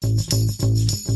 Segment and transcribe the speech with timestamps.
[0.00, 1.07] Buon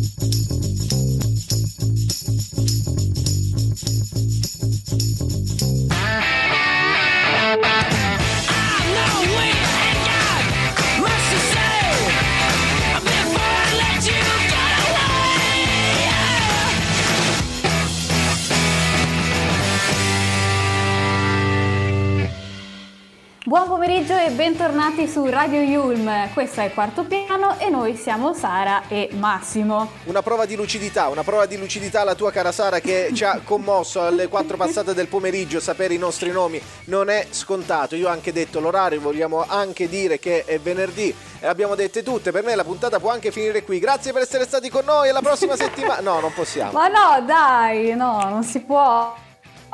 [24.03, 26.33] pomeriggio e bentornati su Radio Yulm.
[26.33, 29.93] Questo è il quarto piano e noi siamo Sara e Massimo.
[30.05, 33.41] Una prova di lucidità, una prova di lucidità la tua cara Sara che ci ha
[33.45, 37.95] commosso alle quattro passate del pomeriggio sapere i nostri nomi non è scontato.
[37.95, 42.33] Io ho anche detto l'orario, vogliamo anche dire che è venerdì e abbiamo dette tutte.
[42.33, 43.79] Per me la puntata può anche finire qui.
[43.79, 46.73] Grazie per essere stati con noi e la prossima settimana No, non possiamo.
[46.73, 49.15] Ma no, dai, no, non si può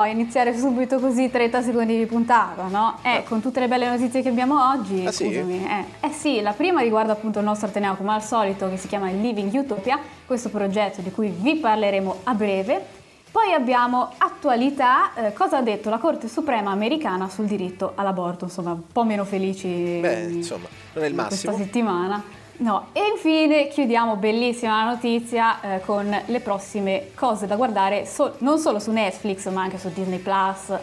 [0.07, 2.97] iniziare subito così 30 secondi di puntata, no?
[3.01, 5.25] Eh, con tutte le belle notizie che abbiamo oggi, Ah, sì?
[5.25, 5.65] scusami.
[5.65, 6.07] Eh.
[6.07, 9.09] eh sì, la prima riguarda appunto il nostro Ateneo come al solito che si chiama
[9.09, 12.97] Living Utopia, questo progetto di cui vi parleremo a breve.
[13.31, 18.71] Poi abbiamo attualità, eh, cosa ha detto la Corte Suprema americana sul diritto all'aborto, insomma
[18.71, 21.51] un po' meno felici Beh, insomma, non è il massimo.
[21.53, 22.23] questa settimana.
[22.59, 28.59] No, e infine chiudiamo, bellissima notizia, eh, con le prossime cose da guardare so- non
[28.59, 30.77] solo su Netflix ma anche su Disney Plus,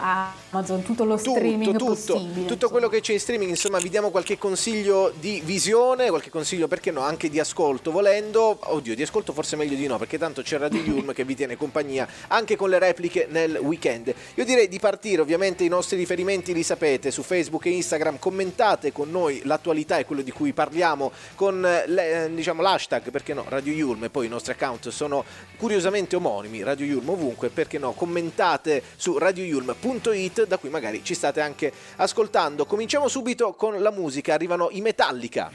[0.49, 2.47] Amazon, tutto lo streaming tutto, tutto, possibile.
[2.47, 6.67] tutto quello che c'è in streaming, insomma, vi diamo qualche consiglio di visione, qualche consiglio,
[6.67, 8.57] perché no, anche di ascolto, volendo.
[8.59, 11.57] Oddio, di ascolto forse meglio di no, perché tanto c'è Radio Yulm che vi tiene
[11.57, 14.11] compagnia anche con le repliche nel weekend.
[14.33, 18.91] Io direi di partire, ovviamente i nostri riferimenti li sapete, su Facebook e Instagram commentate
[18.91, 23.73] con noi l'attualità e quello di cui parliamo con le- diciamo, l'hashtag, perché no, Radio
[23.73, 25.23] Yulm e poi i nostri account sono
[25.57, 31.41] curiosamente omonimi, Radio Yulm ovunque, perché no, commentate su radioyulm.it da cui magari ci state
[31.41, 32.65] anche ascoltando.
[32.65, 35.51] Cominciamo subito con la musica, arrivano i Metallica.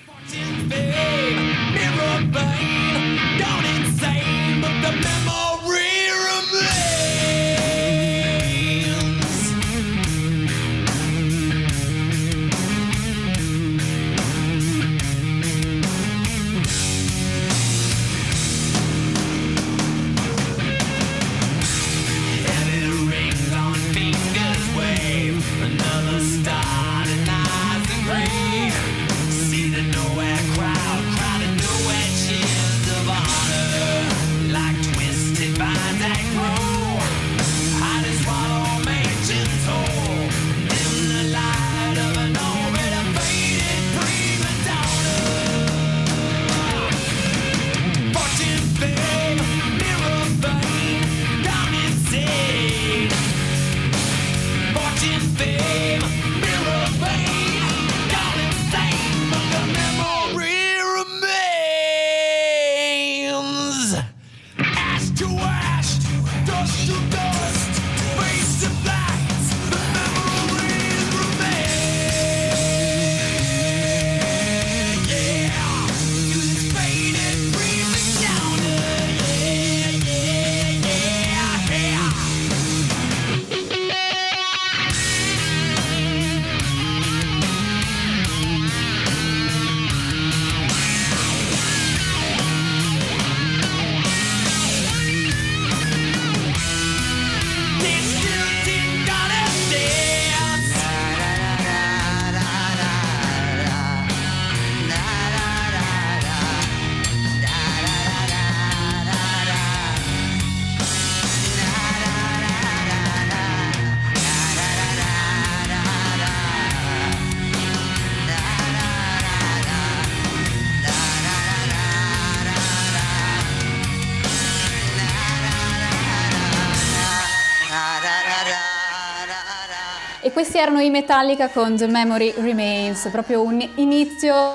[130.43, 134.55] Questi erano i Metallica con The Memory Remains, proprio un inizio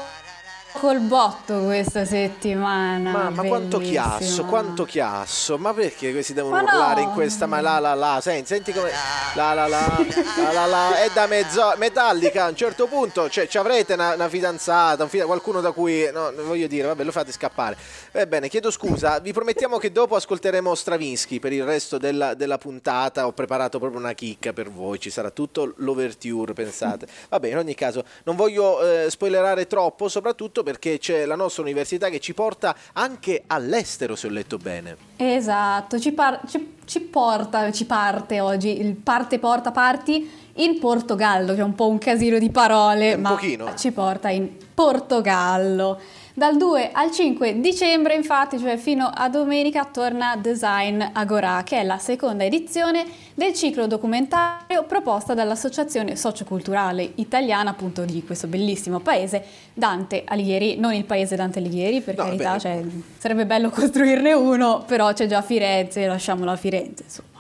[0.80, 3.12] col botto questa settimana.
[3.12, 6.68] Ma, ma quanto chiasso, quanto chiasso, ma perché questi devono Ma no.
[6.68, 8.92] urlare in questa, ma la la la, senti, senti come,
[9.36, 10.06] la la la,
[10.44, 14.14] la la la, è da mezzo, Metallica, a un certo punto, cioè, ci avrete una,
[14.14, 17.78] una fidanzata, un fida- qualcuno da cui, no, voglio dire, vabbè, lo fate scappare.
[18.12, 22.58] Va bene, chiedo scusa, vi promettiamo che dopo ascolteremo Stravinsky per il resto della, della
[22.58, 27.08] puntata, ho preparato proprio una chicca per voi, ci sarà tutto l'overture, pensate.
[27.30, 32.10] Vabbè, in ogni caso, non voglio eh, spoilerare troppo, soprattutto perché c'è la nostra università
[32.10, 34.98] che ci porta anche all'estero, se ho letto bene.
[35.16, 41.54] Esatto, ci, par- ci- ci porta, ci parte oggi, il parte porta parti in Portogallo,
[41.54, 43.74] che è un po' un casino di parole, Un ma pochino.
[43.78, 46.00] ci porta in Portogallo.
[46.38, 51.84] Dal 2 al 5 dicembre, infatti, cioè fino a domenica, torna Design Agora, che è
[51.84, 59.44] la seconda edizione del ciclo documentario proposta dall'Associazione Socioculturale Italiana, appunto di questo bellissimo paese,
[59.74, 62.84] Dante Alighieri, non il paese Dante Alighieri, per no, carità, cioè,
[63.18, 67.37] sarebbe bello costruirne uno, però c'è già Firenze, lasciamolo a Firenze, insomma.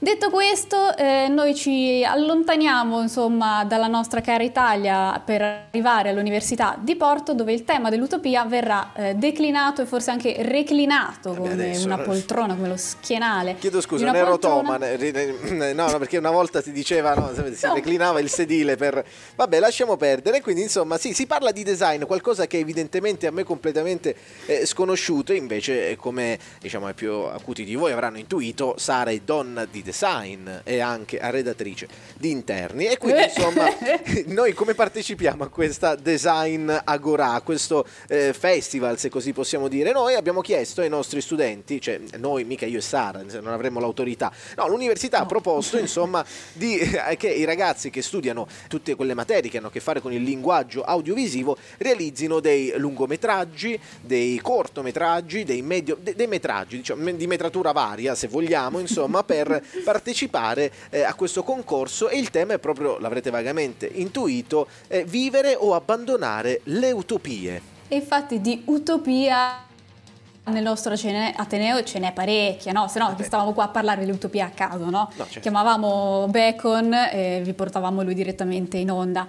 [0.00, 6.94] Detto questo, eh, noi ci allontaniamo insomma, dalla nostra cara Italia per arrivare all'Università di
[6.94, 11.98] Porto dove il tema dell'utopia verrà eh, declinato e forse anche reclinato come adesso, una
[11.98, 13.56] poltrona, come lo schienale.
[13.58, 17.74] Chiedo scusa, non ero Toma, no, no, perché una volta si diceva, no, si no.
[17.74, 19.04] declinava il sedile per...
[19.34, 23.42] Vabbè, lasciamo perdere, quindi insomma sì, si parla di design, qualcosa che evidentemente a me
[23.42, 24.14] completamente
[24.46, 29.64] eh, sconosciuto, invece come diciamo i più acuti di voi avranno intuito, Sara è donna
[29.64, 29.86] di design
[30.64, 32.86] e anche arredatrice di interni.
[32.86, 33.66] E quindi insomma
[34.26, 39.92] noi come partecipiamo a questa design agora, a questo eh, festival se così possiamo dire,
[39.92, 44.32] noi abbiamo chiesto ai nostri studenti, cioè noi mica io e Sara, non avremmo l'autorità,
[44.56, 45.24] no l'università no.
[45.24, 49.68] ha proposto insomma di, eh, che i ragazzi che studiano tutte quelle materie che hanno
[49.68, 56.14] a che fare con il linguaggio audiovisivo realizzino dei lungometraggi, dei cortometraggi, dei medio, dei,
[56.14, 62.08] dei metraggi, diciamo, di metratura varia se vogliamo, insomma per partecipare eh, a questo concorso
[62.08, 67.62] e il tema è proprio, l'avrete vagamente intuito, eh, vivere o abbandonare le utopie.
[67.88, 69.66] E infatti di utopia
[70.44, 72.88] nel nostro Ateneo ce n'è parecchia, no?
[72.88, 73.22] Se no Vabbè.
[73.22, 75.10] stavamo qua a parlare di utopia a caso, no?
[75.14, 75.40] no certo.
[75.40, 79.26] Chiamavamo Bacon e vi portavamo lui direttamente in onda.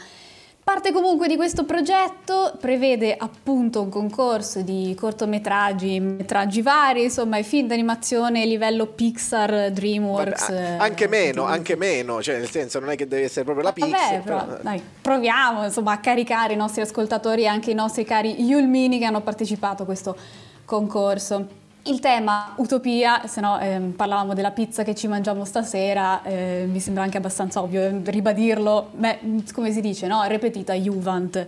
[0.69, 7.43] Parte comunque di questo progetto prevede appunto un concorso di cortometraggi, metraggi vari, insomma i
[7.43, 10.47] film d'animazione livello Pixar, DreamWorks.
[10.51, 13.73] Vabbè, anche meno, anche meno, cioè nel senso non è che deve essere proprio la
[13.73, 13.91] Pixar.
[13.91, 18.05] Vabbè, però, però dai, proviamo insomma a caricare i nostri ascoltatori e anche i nostri
[18.05, 20.15] cari Yulmini che hanno partecipato a questo
[20.65, 21.47] concorso.
[21.83, 26.79] Il tema utopia, se no eh, parlavamo della pizza che ci mangiamo stasera, eh, mi
[26.79, 29.19] sembra anche abbastanza ovvio eh, ribadirlo, beh,
[29.53, 30.23] come si dice, no?
[30.23, 31.47] Repetita Juvent.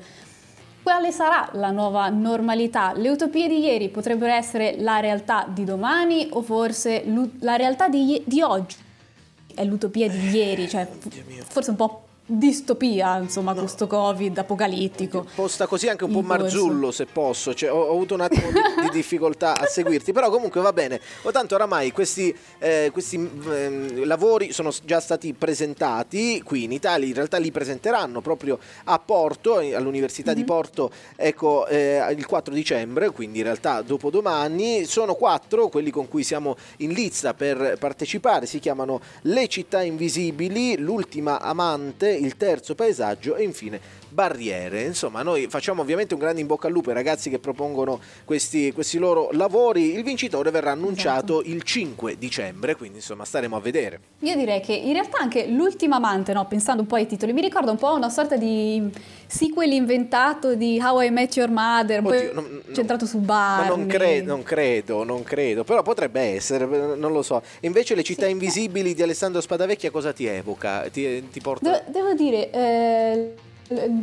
[0.82, 2.94] Quale sarà la nuova normalità?
[2.96, 7.04] Le utopie di ieri potrebbero essere la realtà di domani o forse
[7.40, 8.78] la realtà di, di oggi?
[9.54, 10.88] È l'utopia di ieri, cioè
[11.48, 13.60] forse un po' distopia, insomma, no.
[13.60, 15.26] questo Covid apocalittico.
[15.36, 18.60] Posta così anche un po' marzullo, se posso, cioè, ho, ho, avuto un attimo di,
[18.84, 21.00] di, difficoltà a seguirti, però comunque va bene.
[21.24, 27.08] O tanto oramai questi, eh, questi eh, lavori sono già stati presentati qui in Italia,
[27.08, 30.40] in realtà li presenteranno proprio a Porto, all'Università mm-hmm.
[30.40, 30.46] di.
[30.46, 34.86] Porto, ecco, eh, il 4 dicembre, quindi in realtà dopodomani.
[34.86, 40.78] Sono quattro quelli con cui siamo in lista per partecipare, si chiamano Le città invisibili,
[40.78, 43.80] l'ultima amante, il terzo paesaggio e infine
[44.12, 44.84] barriere.
[44.84, 48.72] Insomma, noi facciamo ovviamente un grande in bocca al lupo ai ragazzi che propongono questi,
[48.72, 49.94] questi loro lavori.
[49.94, 51.56] Il vincitore verrà annunciato esatto.
[51.56, 54.00] il 5 dicembre, quindi insomma staremo a vedere.
[54.20, 57.42] Io direi che in realtà anche l'ultima amante, no, pensando un po' ai titoli, mi
[57.42, 58.90] ricorda un po' una sorta di
[59.26, 63.70] sequel inventato di How I Met Your Mother, Oddio, non, centrato su Barney.
[63.70, 67.42] Ma non, cre- non, credo, non credo, però potrebbe essere, non lo so.
[67.62, 70.90] Invece le città sì, invisibili di Alessandro Spadavecchia cosa ti evoca?
[70.90, 71.70] Ti, ti porta...
[71.72, 72.52] De- devo dire...
[72.52, 73.34] Eh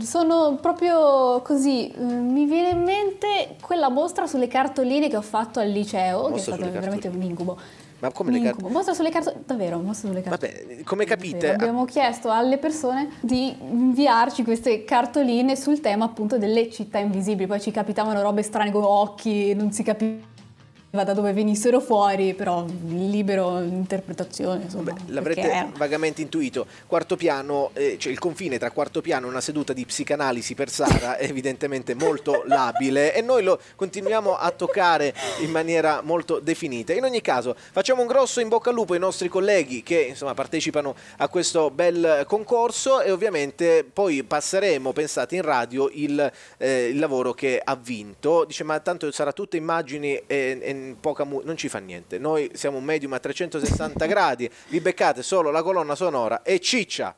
[0.00, 5.60] sono proprio così, mm, mi viene in mente quella mostra sulle cartoline che ho fatto
[5.60, 7.58] al liceo, mostra che è stato veramente un incubo.
[8.00, 8.72] Ma come le cartoline?
[8.72, 10.64] Mostra sulle cartoline, davvero, mostra sulle cartoline.
[10.64, 11.52] Vabbè, come capite...
[11.52, 17.60] Abbiamo chiesto alle persone di inviarci queste cartoline sul tema appunto delle città invisibili, poi
[17.60, 20.36] ci capitavano robe strane con occhi, non si capiva
[20.90, 24.64] da dove venissero fuori, però libero interpretazione.
[24.64, 26.66] Insomma, Beh, l'avrete vagamente intuito.
[26.86, 30.70] Quarto piano, eh, cioè il confine tra quarto piano e una seduta di psicanalisi per
[30.70, 36.94] Sara è evidentemente molto labile e noi lo continuiamo a toccare in maniera molto definita.
[36.94, 40.32] In ogni caso, facciamo un grosso in bocca al lupo ai nostri colleghi che insomma,
[40.32, 46.98] partecipano a questo bel concorso e ovviamente poi passeremo, pensate, in radio il, eh, il
[46.98, 48.44] lavoro che ha vinto.
[48.46, 52.18] Dice, ma tanto sarà tutte immagini e, e poca mu- non ci fa niente.
[52.18, 57.14] Noi siamo un medium a 360 gradi, vi beccate solo la colonna sonora e ciccia.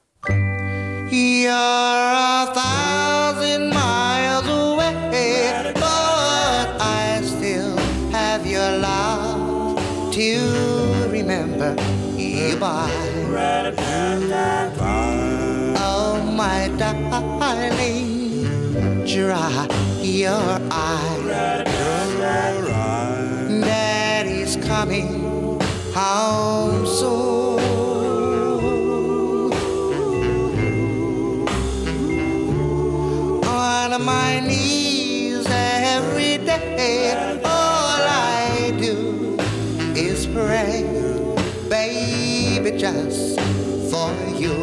[1.12, 7.76] You're a thousand miles away, but I still
[8.12, 9.76] have your love
[10.12, 11.74] to remember
[12.16, 12.88] you by.
[15.82, 18.44] Oh, my darling,
[19.04, 19.66] dry
[20.00, 21.20] your eyes.
[24.70, 25.58] coming
[25.92, 27.58] how soon?
[33.44, 38.02] On my knees every day, all
[38.46, 39.36] I do
[39.96, 40.86] is pray,
[41.68, 43.40] baby, just
[43.90, 44.54] for you.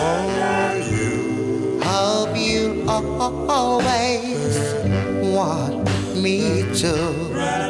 [0.00, 1.80] For you.
[1.82, 4.56] Hope you always
[5.36, 5.84] want
[6.16, 7.69] me to.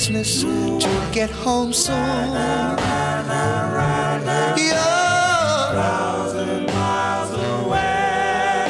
[0.00, 0.40] business
[0.82, 2.30] to get home soon.
[4.56, 4.80] You're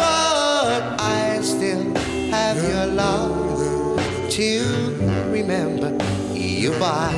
[0.00, 1.94] but I still
[2.32, 4.49] have your love to
[5.30, 5.96] remember
[6.34, 7.14] you by.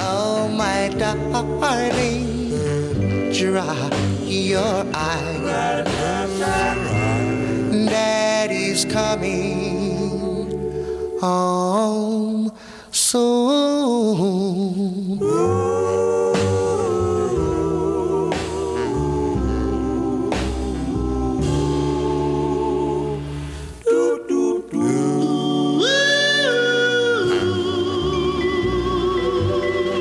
[0.00, 2.50] Oh, my darling,
[3.32, 3.90] dry
[4.26, 5.40] your eyes.
[7.88, 9.59] Daddy's coming
[11.20, 12.50] home
[12.90, 14.20] soon.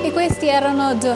[0.03, 1.15] E questi erano The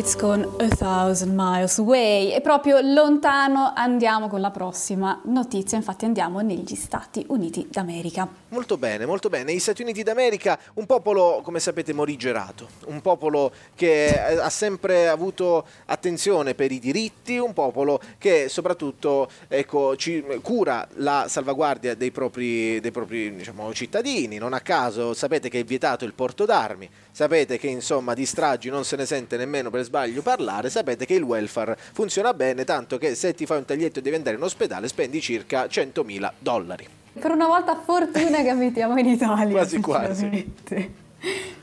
[0.00, 6.06] Heartbeats con A Thousand Miles Away e proprio lontano andiamo con la prossima notizia, infatti
[6.06, 8.26] andiamo negli Stati Uniti d'America.
[8.48, 9.52] Molto bene, molto bene.
[9.52, 15.08] Gli Stati Uniti d'America, un popolo, come sapete, morigerato, un popolo che eh, ha sempre
[15.08, 22.10] avuto attenzione per i diritti, un popolo che soprattutto ecco, ci, cura la salvaguardia dei
[22.10, 24.38] propri, dei propri diciamo, cittadini.
[24.38, 26.88] Non a caso sapete che è vietato il porto d'armi,
[27.20, 31.12] sapete che insomma di stragi non se ne sente nemmeno per sbaglio parlare, sapete che
[31.12, 34.42] il welfare funziona bene, tanto che se ti fai un taglietto e devi andare in
[34.42, 36.88] ospedale spendi circa 100.000 dollari.
[37.12, 39.50] Per una volta fortuna che abitiamo in Italia.
[39.50, 40.54] Quasi, quasi.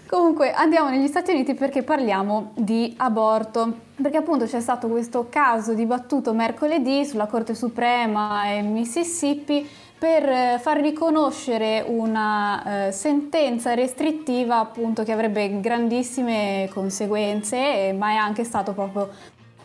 [0.06, 5.74] Comunque andiamo negli Stati Uniti perché parliamo di aborto, perché appunto c'è stato questo caso
[5.74, 14.60] dibattuto mercoledì sulla Corte Suprema in Mississippi per eh, far riconoscere una eh, sentenza restrittiva
[14.60, 19.10] appunto che avrebbe grandissime conseguenze, eh, ma è anche stato proprio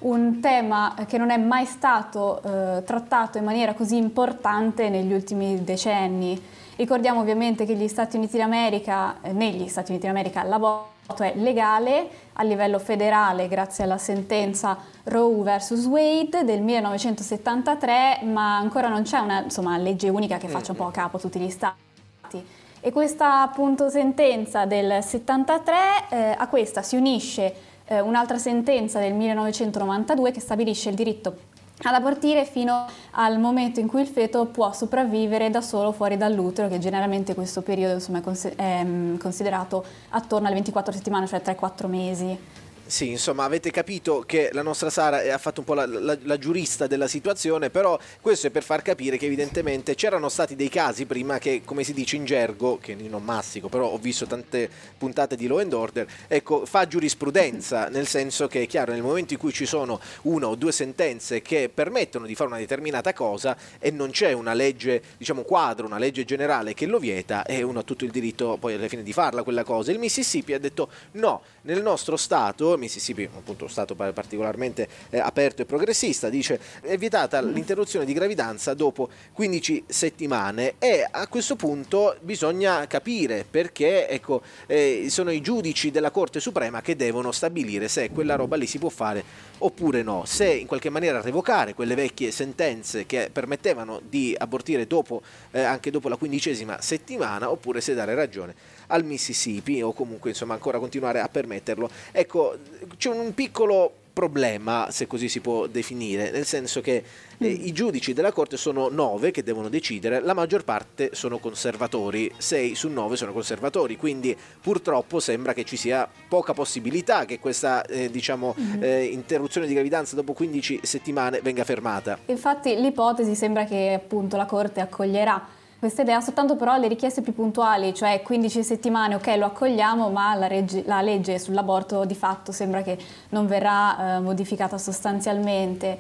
[0.01, 5.63] un tema che non è mai stato eh, trattato in maniera così importante negli ultimi
[5.63, 6.41] decenni.
[6.77, 12.09] Ricordiamo ovviamente che gli Stati Uniti d'America, eh, negli Stati Uniti d'America l'aborto è legale
[12.43, 15.87] a livello federale grazie alla sentenza Roe vs.
[15.87, 20.87] Wade del 1973, ma ancora non c'è una insomma, legge unica che faccia un po'
[20.87, 22.45] a capo tutti gli Stati.
[22.81, 25.75] E questa appunto sentenza del 73,
[26.11, 31.51] eh, a questa si unisce eh, un'altra sentenza del 1992 che stabilisce il diritto
[31.83, 36.69] ad abortire fino al momento in cui il feto può sopravvivere da solo fuori dall'utero,
[36.69, 38.23] che generalmente questo periodo insomma,
[38.57, 42.39] è, mm, considerato attorno alle 24 settimane, cioè 3-4 mesi.
[42.85, 46.37] Sì, insomma, avete capito che la nostra Sara ha fatto un po' la, la, la,
[46.37, 51.07] giurista della situazione, però questo è per far capire che evidentemente c'erano stati dei casi
[51.07, 55.37] prima che, come si dice in gergo, che non massico, però ho visto tante puntate
[55.37, 59.39] di Law and Order, ecco, fa giurisprudenza, nel senso che è chiaro, nel momento in
[59.39, 63.91] cui ci sono una o due sentenze che permettono di fare una determinata cosa e
[63.91, 67.85] non c'è una legge, diciamo, quadro, una legge generale che lo vieta, e uno ha
[67.85, 69.93] tutto il diritto poi alla fine di farla quella cosa.
[69.93, 75.63] Il Mississippi ha detto no, nel nostro Stato, Mississippi, appunto, uno Stato particolarmente eh, aperto
[75.63, 82.17] e progressista, dice è vietata l'interruzione di gravidanza dopo 15 settimane e a questo punto
[82.21, 88.11] bisogna capire perché ecco, eh, sono i giudici della Corte Suprema che devono stabilire se
[88.11, 89.25] quella roba lì si può fare
[89.59, 95.23] oppure no, se in qualche maniera revocare quelle vecchie sentenze che permettevano di abortire dopo,
[95.53, 98.55] eh, anche dopo la quindicesima settimana oppure se dare ragione
[98.89, 101.91] al Mississippi o comunque insomma ancora continuare a permetterlo.
[102.13, 102.57] Ecco,
[102.97, 107.03] c'è un piccolo problema, se così si può definire, nel senso che
[107.39, 112.31] eh, i giudici della Corte sono nove che devono decidere, la maggior parte sono conservatori,
[112.37, 117.85] sei su nove sono conservatori, quindi purtroppo sembra che ci sia poca possibilità che questa
[117.87, 122.19] eh, diciamo, eh, interruzione di gravidanza dopo 15 settimane venga fermata.
[122.27, 127.35] Infatti l'ipotesi sembra che appunto la Corte accoglierà questa idea soltanto però alle richieste più
[127.35, 132.53] puntuali, cioè 15 settimane, ok lo accogliamo, ma la, reg- la legge sull'aborto di fatto
[132.53, 132.97] sembra che
[133.31, 135.99] non verrà eh, modificata sostanzialmente.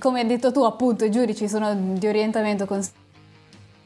[0.00, 3.01] come hai detto tu, appunto, i giudici sono di orientamento conservatore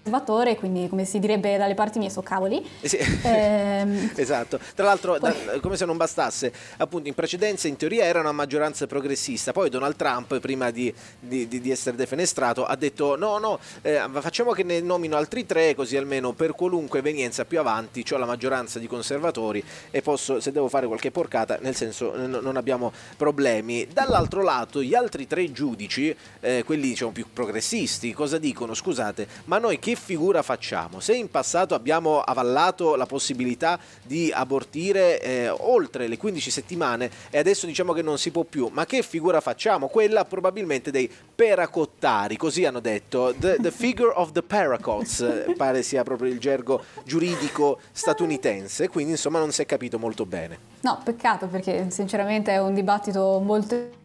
[0.07, 2.65] conservatore, quindi come si direbbe dalle parti mie, so cavoli.
[2.81, 2.97] Eh sì.
[2.97, 4.59] Eh, esatto.
[4.75, 5.33] Tra l'altro, poi...
[5.45, 9.69] da, come se non bastasse, appunto in precedenza in teoria era una maggioranza progressista, poi
[9.69, 14.63] Donald Trump, prima di, di, di essere defenestrato, ha detto no, no, eh, facciamo che
[14.63, 18.87] ne nomino altri tre, così almeno per qualunque evenienza più avanti ho la maggioranza di
[18.87, 23.87] conservatori e posso, se devo fare qualche porcata, nel senso n- non abbiamo problemi.
[23.93, 28.75] Dall'altro lato, gli altri tre giudici, eh, quelli diciamo più progressisti, cosa dicono?
[28.75, 31.01] Scusate, ma noi che figura facciamo?
[31.01, 37.39] Se in passato abbiamo avallato la possibilità di abortire eh, oltre le 15 settimane e
[37.39, 39.89] adesso diciamo che non si può più, ma che figura facciamo?
[39.89, 45.83] Quella probabilmente dei peracottari, così hanno detto, the, the figure of the paracots, eh, pare
[45.83, 50.59] sia proprio il gergo giuridico statunitense, quindi insomma non si è capito molto bene.
[50.81, 54.05] No, peccato perché sinceramente è un dibattito molto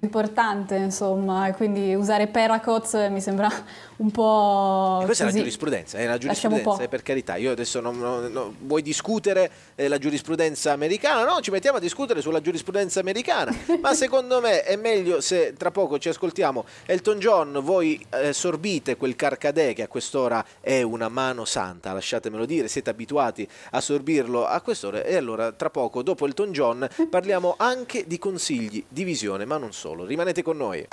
[0.00, 3.50] importante, insomma, quindi usare Paracots mi sembra
[3.96, 5.00] un po'.
[5.02, 5.36] E questa così.
[5.36, 7.36] è la giurisprudenza, è la giurisprudenza, eh, per carità.
[7.36, 11.24] Io adesso non, non, non vuoi discutere eh, la giurisprudenza americana?
[11.24, 13.54] No, ci mettiamo a discutere sulla giurisprudenza americana.
[13.80, 18.96] Ma secondo me è meglio se tra poco ci ascoltiamo Elton John, voi eh, sorbite
[18.96, 24.46] quel carcadè che a quest'ora è una mano santa, lasciatemelo dire, siete abituati a sorbirlo
[24.46, 25.02] a quest'ora.
[25.02, 29.72] E allora tra poco, dopo Elton John, parliamo anche di consigli di visione, ma non
[29.72, 29.85] solo.
[29.94, 30.86] Rimanete con noi.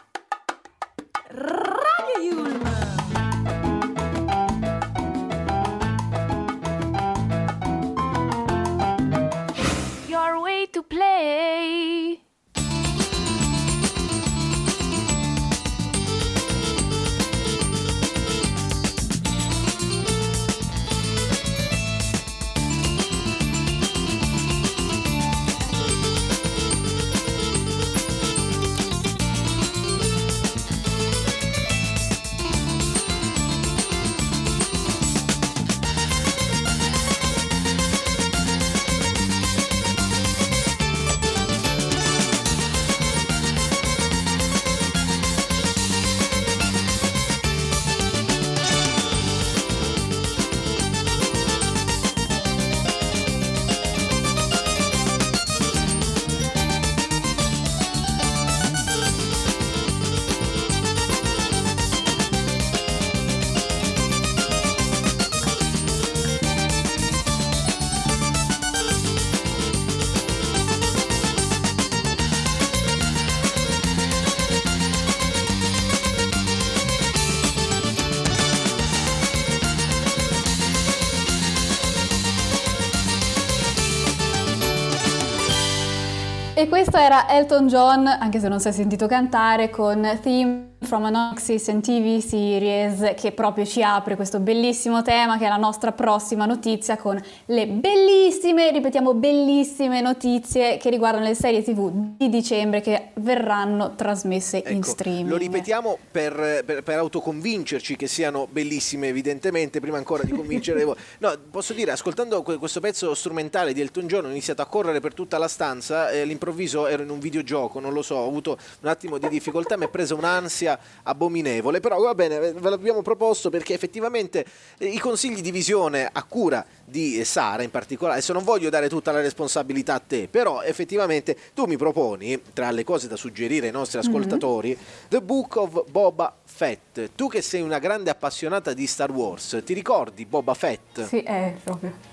[86.73, 91.15] Questo era Elton John, anche se non si è sentito cantare, con Theme from an
[91.15, 96.45] Oxys TV Series che proprio ci apre questo bellissimo tema che è la nostra prossima
[96.45, 103.09] notizia con le bellissime, ripetiamo bellissime notizie che riguardano le serie tv di dicembre che
[103.15, 105.29] verranno trasmesse ecco, in streaming.
[105.29, 110.95] Lo ripetiamo per, per, per, autoconvincerci che siano bellissime evidentemente, prima ancora di convincere voi.
[111.23, 115.15] No, posso dire, ascoltando questo pezzo strumentale di Elton John ho iniziato a correre per
[115.15, 118.89] tutta la stanza e all'improvviso ero in un videogioco, non lo so, ho avuto un
[118.89, 123.73] attimo di difficoltà, mi è presa un'ansia abominevole, però va bene, ve l'abbiamo proposto perché
[123.73, 124.45] effettivamente
[124.77, 128.69] eh, i consigli di visione a cura di eh, Sara in particolare, adesso non voglio
[128.69, 133.15] dare tutta la responsabilità a te, però effettivamente tu mi proponi, tra le cose da
[133.15, 134.07] suggerire ai nostri mhm.
[134.07, 135.07] ascoltatori, mm-hmm.
[135.09, 137.11] The Book of Boba Fett.
[137.15, 141.05] Tu che sei una grande appassionata di Star Wars, ti ricordi Boba Fett?
[141.05, 142.11] Sì, è proprio.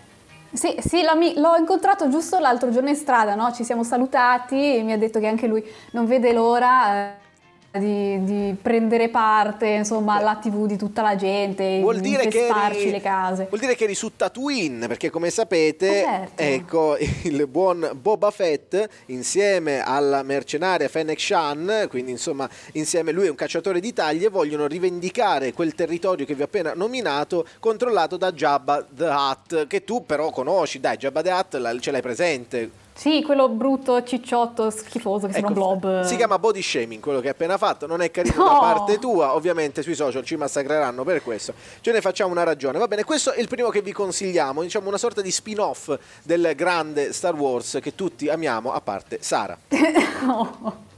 [0.53, 3.53] Sì, sì l'ho incontrato giusto l'altro giorno in strada, no?
[3.53, 6.95] ci siamo salutati e mi ha detto che anche lui non vede l'ora.
[6.95, 7.29] Eh
[7.73, 12.91] di, di, prendere parte insomma alla tv di tutta la gente vuol dire che eri,
[12.91, 13.47] le case.
[13.49, 16.43] vuol dire che eri su Tatooine perché come sapete certo.
[16.43, 23.31] ecco il buon Boba Fett insieme alla mercenaria Fennec Shan quindi insomma insieme lui è
[23.31, 28.33] un cacciatore di taglie vogliono rivendicare quel territorio che vi ho appena nominato controllato da
[28.33, 30.81] Jabba the Hutt che tu però conosci.
[30.81, 35.65] Dai Jabba the Hutt ce l'hai presente sì, quello brutto, cicciotto, schifoso che ecco, sembra
[35.65, 36.03] un blob.
[36.03, 38.45] Si chiama body shaming quello che hai appena fatto, non è carino no.
[38.45, 41.55] da parte tua, ovviamente sui social ci massacreranno per questo.
[41.81, 42.77] Ce ne facciamo una ragione.
[42.77, 46.53] Va bene, questo è il primo che vi consigliamo, diciamo una sorta di spin-off del
[46.55, 49.57] grande Star Wars che tutti amiamo, a parte Sara.
[50.27, 50.89] no.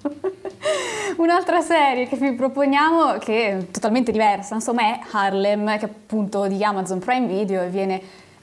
[1.18, 6.48] Un'altra serie che vi proponiamo, che è totalmente diversa, insomma, è Harlem, che è appunto
[6.48, 8.02] di Amazon Prime Video e viene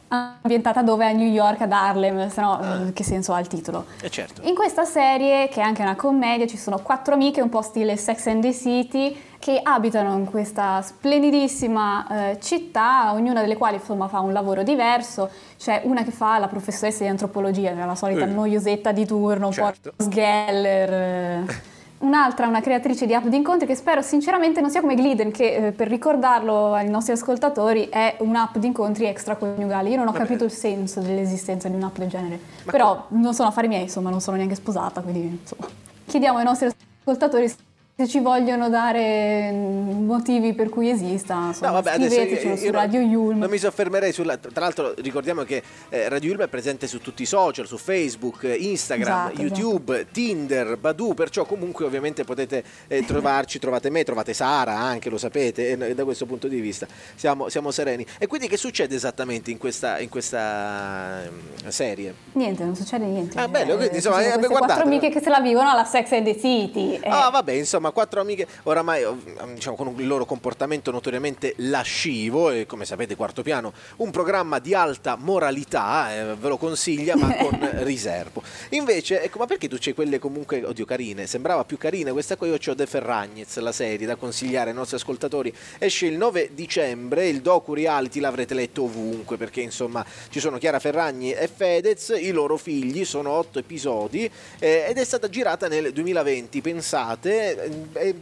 [0.09, 1.05] ambientata dove?
[1.05, 3.85] A New York, ad Harlem, se no eh, che senso ha il titolo?
[4.01, 4.41] Eh certo.
[4.43, 7.95] In questa serie, che è anche una commedia, ci sono quattro amiche, un po' stile
[7.97, 14.07] Sex and the City, che abitano in questa splendidissima eh, città, ognuna delle quali insomma
[14.07, 15.29] fa un lavoro diverso.
[15.57, 18.27] C'è una che fa la professoressa di antropologia, la solita Eh.
[18.27, 19.93] noiosetta di turno, un Certo.
[19.95, 20.93] po' sgeller.
[20.93, 21.67] eh.
[21.99, 25.67] Un'altra, una creatrice di app di incontri che spero sinceramente non sia come Gliden, che
[25.67, 29.89] eh, per ricordarlo ai nostri ascoltatori è un'app di incontri extraconiugali.
[29.89, 30.23] Io non ho Vabbè.
[30.23, 32.39] capito il senso dell'esistenza di un'app del genere.
[32.63, 35.67] Però non sono affari miei, insomma, non sono neanche sposata, quindi insomma.
[36.05, 36.69] Chiediamo ai nostri
[37.01, 37.53] ascoltatori
[37.99, 41.47] se ci vogliono dare mm, motivi per cui esista.
[41.47, 43.39] Insomma, No, vabbè, scrivetecelo su Radio Yulm.
[43.39, 44.37] Non mi soffermerei sulla.
[44.37, 48.43] Tra l'altro, ricordiamo che eh, Radio Yulm è presente su tutti i social, su Facebook,
[48.45, 51.13] eh, Instagram, Esatto, YouTube, Tinder, Badu.
[51.13, 53.59] Perciò, comunque, ovviamente potete eh, trovarci.
[53.69, 55.71] Trovate me, trovate Sara anche, lo sapete.
[55.71, 58.05] E da questo punto di vista siamo, siamo sereni.
[58.17, 62.13] E quindi, che succede esattamente in questa, in questa ehm, serie?
[62.31, 63.37] Niente, non succede niente.
[63.37, 65.83] Ah, bello, quindi, Eh, insomma, ci sono eh, quattro amiche che se la vivono alla
[65.83, 66.93] Sex and the City.
[66.95, 67.09] eh.
[67.09, 72.65] Ah, vabbè, insomma, quattro amiche oramai, ov- diciamo, con il loro comportamento notoriamente lascivo, e
[72.65, 77.57] come sapete, quarto piano, un programma di alta moralità, eh, ve lo consiglia, ma con
[77.83, 78.41] riservo.
[78.69, 81.27] Invece, ecco, ma perché tu c'hai quelle comunque, oddio, carine?
[81.27, 84.97] Sembrava più carina questa qua, io ho De Ferragnez, la serie da consigliare ai nostri
[84.97, 85.53] ascoltatori.
[85.77, 90.79] Esce il 9 dicembre, il docu reality l'avrete letto ovunque, perché insomma ci sono Chiara
[90.79, 95.91] Ferragni e Fedez, i loro figli, sono otto episodi, eh, ed è stata girata nel
[95.91, 97.78] 2020, pensate,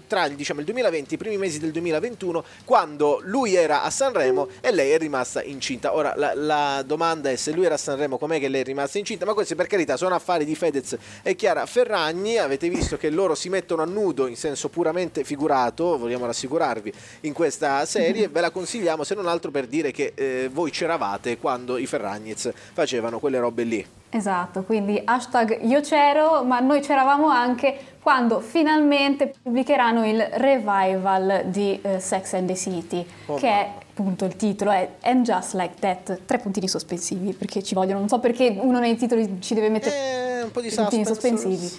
[0.08, 3.90] tra il, diciamo, il 2020 e i primi mesi del 2021, quando lui era a
[3.90, 5.96] Sanremo e lei è rimasta incinta.
[5.96, 8.98] Ora la, la domanda è se lui era a Sanremo, com'è che lei è rimasta
[8.98, 9.26] incinta?
[9.26, 13.36] Ma questi per carità sono affari di Fedez e Chiara Ferragni, avete visto che loro
[13.36, 18.52] si mettono a nudo in senso puramente figurato, vogliamo rassicurarvi, in questa serie, ve la
[18.52, 23.40] consigliamo se non altro per dire che eh, voi c'eravate quando i Ferragnez facevano quelle
[23.40, 23.86] robe lì.
[24.10, 31.78] Esatto, quindi hashtag io c'ero, ma noi c'eravamo anche quando finalmente pubblicheranno il revival di
[31.82, 35.76] eh, Sex and the City, Oh, che è appunto il titolo, è And Just Like
[35.80, 39.70] That, tre puntini sospensivi, perché ci vogliono, non so perché uno nei titoli ci deve
[39.70, 41.70] mettere Eh, un po' di puntini sospensivi.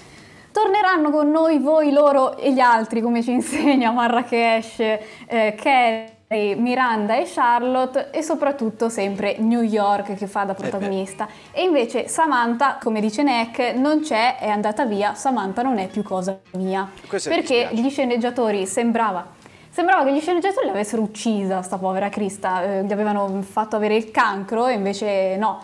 [0.52, 7.16] Torneranno con noi voi, loro e gli altri, come ci insegna Marrakesh, eh, Carrie, Miranda
[7.16, 11.26] e Charlotte e soprattutto sempre New York che fa da protagonista.
[11.52, 16.02] e invece Samantha, come dice Neck, non c'è, è andata via, Samantha non è più
[16.02, 16.90] cosa mia.
[17.06, 19.36] Questo perché gli sceneggiatori sembrava
[19.70, 24.10] Sembrava che gli sceneggiatori l'avessero uccisa, sta povera Crista, eh, gli avevano fatto avere il
[24.10, 25.62] cancro e invece no,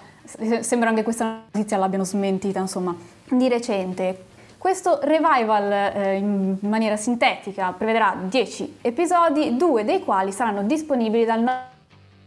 [0.60, 2.94] sembra che questa notizia l'abbiano smentita, insomma,
[3.28, 4.26] di recente.
[4.64, 11.42] Questo revival eh, in maniera sintetica prevederà 10 episodi, due dei quali saranno disponibili dal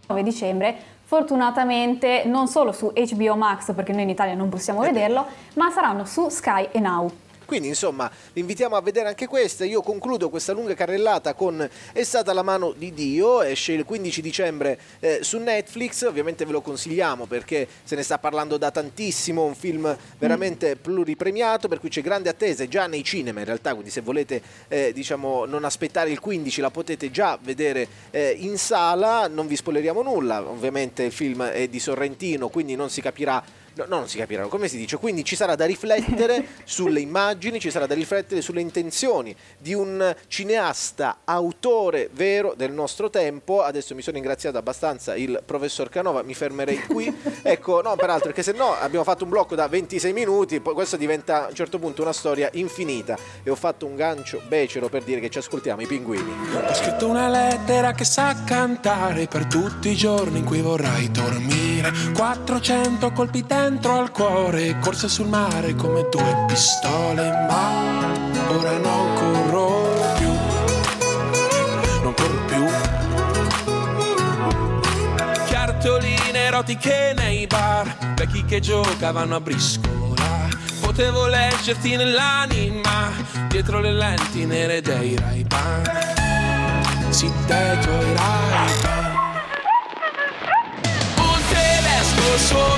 [0.05, 5.25] 9 dicembre, fortunatamente non solo su HBO Max perché noi in Italia non possiamo vederlo,
[5.55, 7.09] ma saranno su Sky e Now.
[7.47, 9.65] Quindi insomma vi invitiamo a vedere anche queste.
[9.65, 14.21] Io concludo questa lunga carrellata con È stata la mano di Dio, esce il 15
[14.21, 19.45] dicembre eh, su Netflix, ovviamente ve lo consigliamo perché se ne sta parlando da tantissimo,
[19.45, 23.91] un film veramente pluripremiato per cui c'è grande attesa già nei cinema in realtà, quindi
[23.91, 29.29] se volete eh, diciamo non aspettare il 15 la potete già vedere eh, in sala,
[29.29, 33.41] non vi spoileriamo nulla, ovviamente il film è di Sorrentino, quindi non si capirà
[33.77, 34.97] No, no, non si capiranno, come si dice?
[34.97, 40.15] Quindi ci sarà da riflettere sulle immagini, ci sarà da riflettere sulle intenzioni di un
[40.27, 43.61] cineasta, autore vero del nostro tempo.
[43.61, 47.15] Adesso mi sono ringraziato abbastanza il professor Canova, mi fermerei qui.
[47.43, 50.97] ecco, no, peraltro, perché se no abbiamo fatto un blocco da 26 minuti, poi questo
[50.97, 53.15] diventa a un certo punto una storia infinita.
[53.43, 56.33] E ho fatto un gancio becero per dire che ci ascoltiamo i pinguini.
[56.67, 61.91] Ho scritto una lettera che sa cantare per tutti i giorni in cui vorrai dormire.
[62.15, 68.13] 400 colpi dentro al cuore, corse sul mare come due pistole, ma
[68.47, 70.31] ora non corro più.
[72.01, 72.65] Non corro più.
[75.49, 80.47] Cartoline erotiche nei bar, vecchi che giocavano a briscola.
[80.79, 83.11] Potevo leggerti nell'anima,
[83.49, 85.45] dietro le lenti nere dei ray
[87.09, 89.16] Sì, dai tuoi ray
[92.27, 92.77] tedesco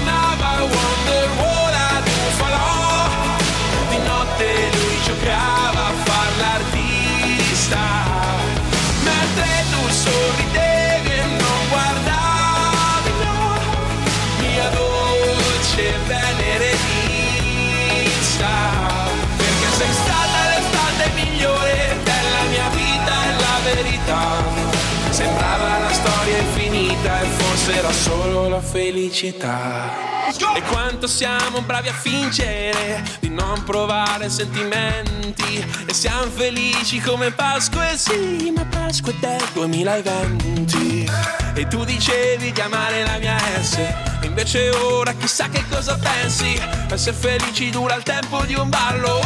[27.71, 30.07] era solo la felicità.
[30.55, 35.65] E quanto siamo bravi a fingere di non provare sentimenti.
[35.87, 41.09] E siamo felici come Pasqua, e sì, ma Pasqua è del 2020
[41.55, 43.79] E tu dicevi di amare la mia S
[44.21, 46.59] Invece ora chissà che cosa pensi.
[46.91, 49.19] Essere felici dura il tempo di un ballo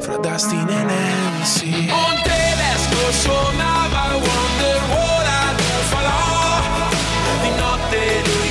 [0.00, 1.90] Fra Dustin e Nancy.
[1.90, 5.07] Un tedesco suonava Wonderwall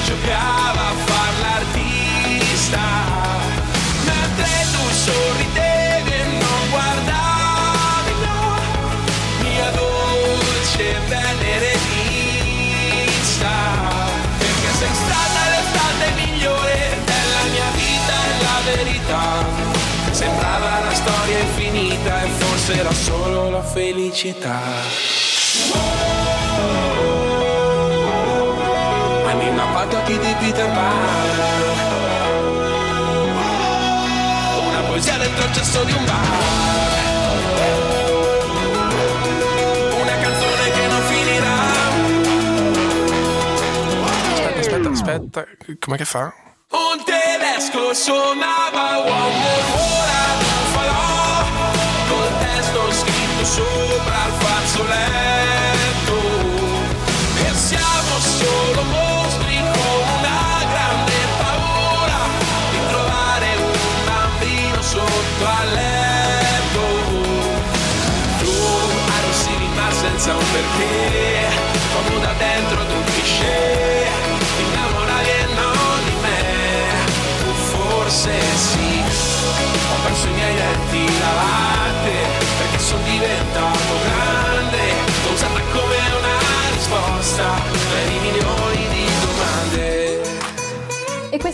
[0.07, 2.85] giocava a far l'artista
[4.09, 8.41] Mentre tu sorridevi e non guardavi no.
[9.43, 11.75] Mia dolce venerista
[14.37, 19.27] Perché sei stata l'estate migliore della mia vita e la verità.
[20.11, 24.61] Sembrava la storia infinita e forse era solo la felicità
[29.88, 30.97] Una patati di Peter Pan
[34.67, 36.28] Una poesia dentro il cesso di un bar.
[40.02, 41.56] Una canzone che non finirà.
[44.34, 45.45] Aspetta, aspetta, aspetta
[45.80, 46.34] Com'è che fa?
[46.71, 51.45] Un tedesco suonava Wonderwall ad un falò
[52.10, 55.76] Col testo scritto sopra il fazzoletto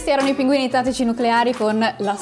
[0.04, 2.18] questi erano i pinguini tattici nucleari con la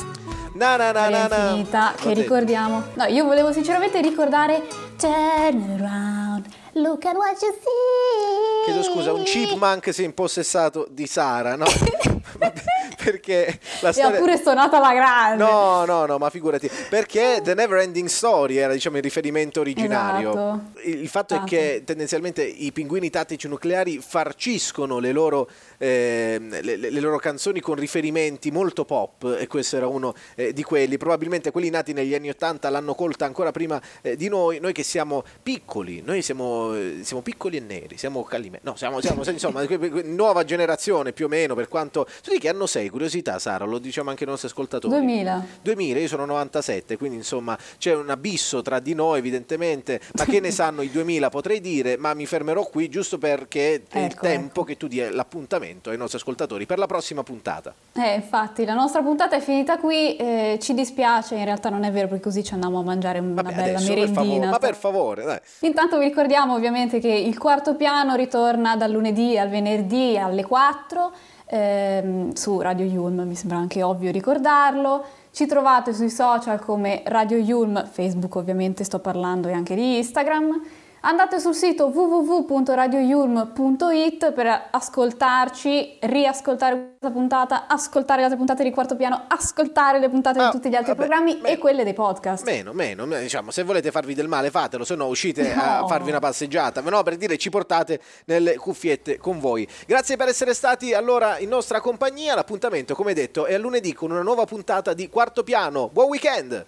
[0.53, 2.83] Na na na na infinita che ricordiamo.
[2.93, 4.67] No, io volevo sinceramente ricordare
[4.97, 8.65] Turn around, look at what you see.
[8.65, 11.65] Chiedo scusa, un chipmunk si è impossessato di Sara, no?
[13.03, 14.19] Perché la E ha storia...
[14.19, 15.43] pure suonato alla grande.
[15.43, 16.69] No, no, no, ma figurati.
[16.89, 20.29] Perché The Never Ending Story era, diciamo, il riferimento originario.
[20.31, 20.61] Esatto.
[20.83, 21.49] Il, fatto è Esatto.
[21.49, 27.75] che tendenzialmente i pinguini tattici nucleari farciscono le loro, ehm, le, le- loro canzoni con
[27.75, 30.97] riferimenti molto pop, e questo era uno eh, di quelli.
[30.97, 34.83] Probabilmente quelli nati negli anni Ottanta l'hanno colta ancora prima eh, di noi, noi che
[34.83, 38.59] siamo piccoli, noi siamo, eh, siamo piccoli e neri, siamo Calimè.
[38.61, 39.65] No, siamo, siamo insomma,
[40.05, 42.07] nuova generazione più o meno, per quanto...
[42.23, 42.89] Tu di che anno sei?
[42.89, 44.93] Curiosità, Sara, lo diciamo anche ai nostri ascoltatori.
[44.93, 45.45] 2000.
[45.63, 50.39] 2000, io sono 97, quindi insomma c'è un abisso tra di noi evidentemente, ma che
[50.39, 54.21] ne sanno i 2000 potrei dire, ma mi fermerò qui giusto perché è il Ecco,
[54.21, 57.73] tempo che tu dia l'appuntamento ai nostri ascoltatori per la prossima puntata.
[57.93, 61.91] Eh, infatti, la nostra puntata è finita qui, eh, ci dispiace, in realtà non è
[61.91, 64.49] vero perché così ci andiamo a mangiare una Vabbè, bella adesso per favore, merendina.
[64.51, 65.39] ma per favore, dai.
[65.61, 71.11] Intanto vi ricordiamo ovviamente che il quarto piano ritorna dal lunedì al venerdì alle 4
[71.51, 75.03] ehm, su Radio Yulm, mi sembra anche ovvio ricordarlo.
[75.31, 80.61] Ci trovate sui social come Radio Yulm, Facebook ovviamente sto parlando e anche di Instagram.
[81.03, 88.95] Andate sul sito www.radioyulm.it per ascoltarci, riascoltare questa puntata, ascoltare le altre puntate di quarto
[88.95, 91.47] piano, ascoltare le puntate Ah, di tutti gli altri vabbè, programmi meno.
[91.47, 92.45] e quelle dei podcast.
[92.45, 95.87] Meno, meno, meno, diciamo, se volete farvi del male fatelo, se no uscite a No.
[95.87, 99.67] farvi una passeggiata, ma no, per dire ci portate nelle cuffiette con voi.
[99.87, 104.11] Grazie per essere stati allora in nostra compagnia, l'appuntamento come detto è a lunedì con
[104.11, 105.89] una nuova puntata di Quarto Piano.
[105.91, 106.63] Buon weekend!